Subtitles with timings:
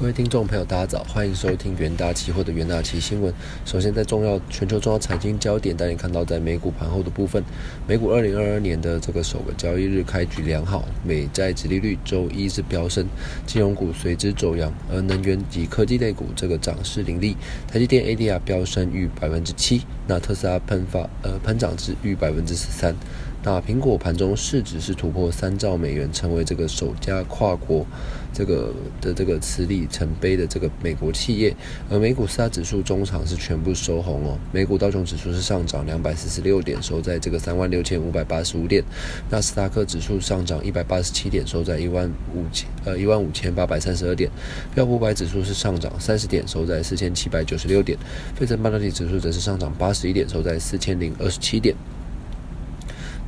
[0.00, 3.34] 各位听众朋友，大家早，欢迎收听元大期货的元大期新闻。
[3.64, 7.42] 首先，在重要全球重要财经焦点，带你看到在美股盘后的部分。
[7.84, 13.08] 美股二零二二年的这个首个交易日开局良好，美债殖利率周一是飙升，
[13.44, 17.36] 金融股随之走扬，而能源及科技类股这个涨势凌厉。
[17.66, 22.94] 台积电 ADR 飙升逾百分之七，那特斯拉喷发呃喷涨至逾百分之十三。
[23.42, 27.86] 那苹果盘中市值是突破三兆美元，成为这个首家跨国
[28.32, 31.54] 这个的这个磁力成碑的这个美国企业。
[31.88, 38.82] 而美股四大指数中场是全部收红哦，美股道琼指数是上涨两百四十六点，收在这个三万六千五百八十五点；
[39.30, 44.28] 纳斯达克指数上涨一百八十七点，收在一万五千呃一万五千八百三十二点；
[44.74, 47.96] 标普五百指数是上涨三十点，收在四千七百九十六点；
[48.34, 51.74] 费城半导体指数则是上涨八十一点，收在四千零二十七点。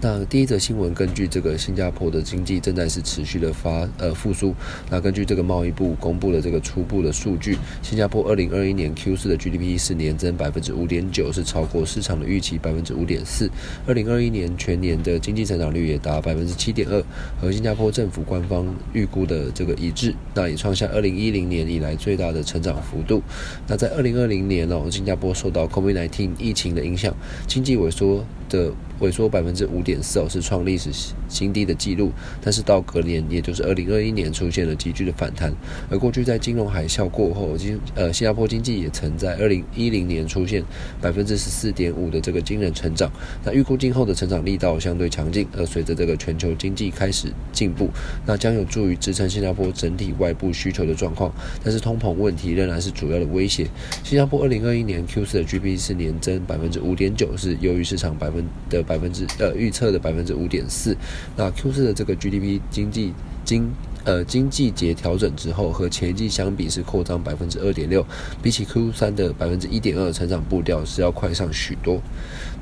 [0.03, 4.55] 那第一则新闻，根据这个新加坡的经济正在是持续的发呃复苏。
[4.89, 13.51] 那根据这个贸易部公布的这个初步的数据，新加坡二零二一年 Q 四的 GDP 是年增百分之五点九，是超过市场的预期百分之五点四。
[13.87, 17.05] 二零二一年全年的经济成长率也达百分之七点二，
[17.39, 20.15] 和新加坡政府官方预估的这个一致。
[20.33, 23.23] 那也创下二零一零年以来最大的成长幅度。
[23.67, 27.15] 那在二零二零年哦，新加坡受到 COVID-19 疫情的影响，
[27.47, 28.73] 经济萎缩的。
[29.01, 30.91] 萎缩百分之五点点四哦，是创历史
[31.29, 32.13] 新低的记录。
[32.41, 35.53] 但是到隔年，也就是二零二一年，出现了急剧的反弹。
[35.91, 40.63] 而过去在金融海啸过后，经呃新加坡经济也曾在二零一零年出现
[41.01, 43.11] 百分之十四点五的这个惊人成长。
[43.45, 47.89] 那预估今后的成长力道相对强劲，而随着这个全球经济开始进步，
[48.27, 51.33] 那将有助于支撑新加坡整体外部需求的状况。
[51.65, 53.67] 但是通膨问题仍然是主要的威胁。
[54.05, 58.85] 新加坡二零二一年 Q 四的 GDP 是年增百分之五点九，是优于市场百分的。
[58.91, 60.97] 百分之呃预测的百分之五点四，
[61.37, 63.13] 那 Q 四的这个 GDP 经济
[63.45, 63.71] 经
[64.05, 68.05] 呃经济节调整之后，和前一季相比是扩张百分之二点六，
[68.43, 72.01] 比起 Q 三的百分之一点二成长步调是要快上许多。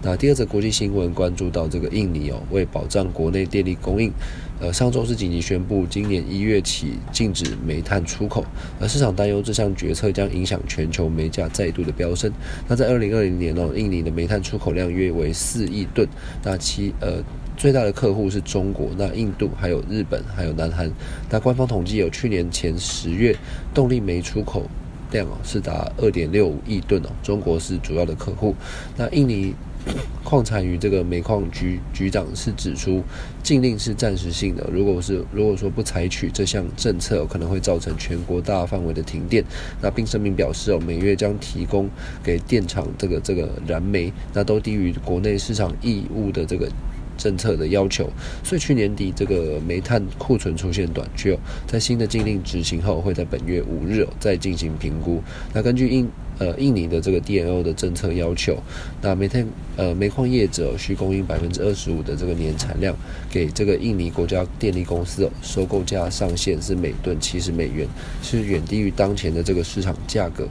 [0.02, 4.12] 那第二则国际新闻关注到这个印尼哦，为保障国内电力供应，
[4.60, 8.44] 呃上周是紧急宣布今年一月起禁止煤炭出口，
[8.80, 12.32] 而市场担忧这项决策将影响全球煤价再度的飙升。
[12.66, 16.08] 那在二零二零年哦，印尼的煤炭出口量约为四亿吨，
[16.42, 17.22] 那其呃
[17.56, 20.90] 最大的客户是中国，那印度还有日本还有南韩。
[21.30, 23.36] 那官方统计有去年前十月
[23.72, 24.68] 动力煤出口
[25.12, 28.56] 量哦是达二点六五亿吨哦，中国是主要的客户。
[28.96, 29.54] 那印尼。
[30.24, 33.02] 矿产与这个煤矿局局长是指出，
[33.42, 34.68] 禁令是暂时性的。
[34.72, 39.42] 如果是如果说不采取这项政策，可能会造成全国大范围的停电。
[39.80, 41.88] 那并声明表示哦，每月将提供
[42.22, 46.68] 给电厂这个这个燃煤，那都低于国内市场义务的这个。
[47.18, 48.08] 政策的要求，
[48.42, 55.20] 所以去年底这个煤炭库存出现短缺，在新的禁令执行后，会在本月五日再进行评估。
[55.52, 56.08] 那根据印
[56.38, 58.56] 呃印尼的这个 DNO 的政策要求，
[59.02, 59.46] 那煤炭
[59.76, 62.96] 呃煤矿业者需供应百分之二十五的这个年产量
[63.28, 67.86] 给这个印尼国家电力公司，收购价上限是每吨七十美元，
[68.22, 70.46] 是远低于当前的这个市场价格。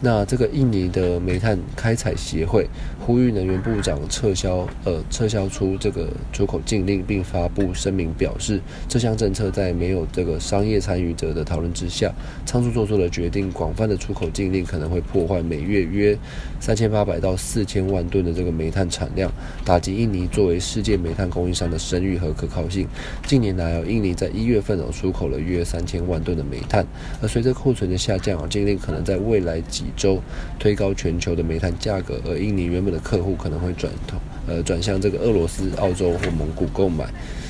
[0.00, 2.68] 那这个印尼的煤炭开采协会
[3.00, 12.12] 呼吁能源部长撤销呃撤销出这个出口禁令，并发布声明表示，这项政策在没有这个商业参与者的讨论之下，
[12.46, 13.50] 仓促做出了决定。
[13.50, 16.16] 广泛的出口禁令可能会破坏每月约
[16.60, 19.32] 三千八百到四千万吨的这个煤炭产量，
[19.64, 22.86] 打击印尼作为世界煤炭供应商的声誉和可靠性。
[23.26, 26.86] 近年来啊，印尼在一月份啊出口了约三千万吨的煤炭，
[27.20, 30.22] 而随着库存的下降啊，禁令可能在未来几周
[30.58, 34.16] 推高全球的煤炭价格，而印尼原本的客户可能会转投
[34.46, 37.06] 呃转向这个俄罗斯、澳洲或蒙古购买。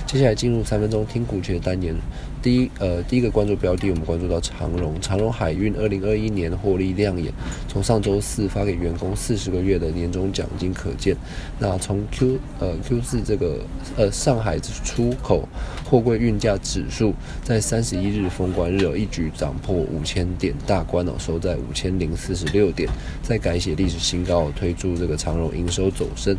[0.08, 1.94] 接下来进入三分钟听股权的单元。
[2.40, 4.98] 第一，呃，第一个关注标的，我们关注到长荣。
[5.02, 7.30] 长荣海运二零二一年获利亮眼，
[7.68, 11.14] 从上周四发给员工四十个月的年终奖金可见。
[11.58, 13.58] 那从 Q 呃 Q 四这个
[13.98, 15.46] 呃上海出口
[15.84, 17.12] 货柜运价指数
[17.44, 22.88] 在三十一日封关日，一举涨破五千点大关哦，收在五千零四十六点，
[23.22, 26.34] 再改写历史新高，推出这个长荣营收走升。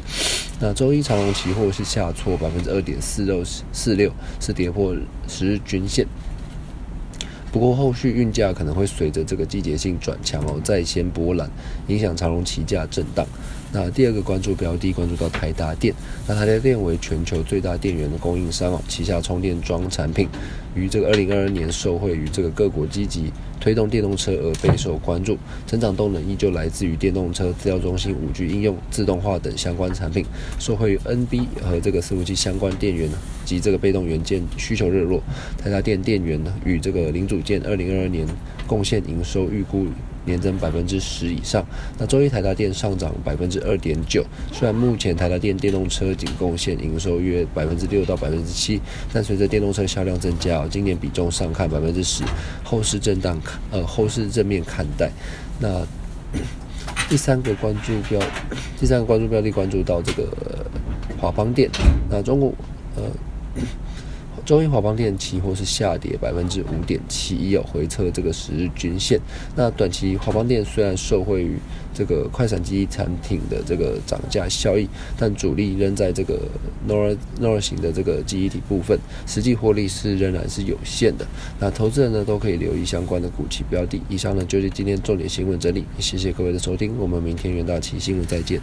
[0.59, 4.95] 那周一长荣期货是下挫百分之二点四六四六，是跌破
[5.27, 6.05] 十日均线。
[7.51, 11.49] 不过后续运价可能会随着这个季节性转强哦，再掀波澜，
[11.87, 13.25] 影响长隆期价震荡。
[13.71, 15.93] 那第二个关注标的关注到台达电，
[16.27, 20.29] 那台达电为全球最大电源的供应商哦，旗下充电桩产品
[20.79, 25.37] 于这个二零二二年受惠于这个各国积极推动电动车而备受关注，
[25.67, 30.25] 成长动能依旧来自于电动车资料中心、五 G 应用、自动化等相关产品，
[30.57, 33.09] 受惠于 NB 和这个伺服器相关电源
[33.43, 35.21] 及这个被动元件需求热络，
[35.57, 38.25] 台达电电源与这个零组件二零二二年
[38.65, 39.87] 贡献营收预估。
[40.25, 41.65] 年增百分之十以上。
[41.97, 44.25] 那周一台达电上涨百分之二点九。
[44.51, 48.79] 虽然目前台达电电动车仅贡献营收约百分之六到百分之七，
[49.13, 52.23] 但随着电动车销量增加，今年比重上看百分之十，
[52.63, 53.39] 后市震荡，
[53.71, 55.11] 呃，后市正面看待。
[55.59, 55.85] 那
[57.09, 58.19] 第三个关注标，
[58.79, 60.27] 第三个关注标的关注到这个
[61.19, 61.69] 华邦电。
[62.09, 62.53] 那中国，
[62.95, 63.03] 呃。
[64.49, 69.19] 周一华邦电期货是下跌百分之五点七一，有回测这个十日均线。
[69.55, 71.55] 那短期华邦电虽然受惠于
[71.93, 76.39] 这个快闪机产品的这个涨价效益，但主力仍在这个
[76.87, 78.97] NOR NOR 型的这个记忆体部分，
[79.27, 81.23] 实际获利是仍然是有限的。
[81.59, 84.01] 那投资人呢都可以留意相关的股期标的。
[84.09, 88.59] 以上呢就是今天重点新闻整理，谢谢各位的收听，我们明天元大期新闻再见。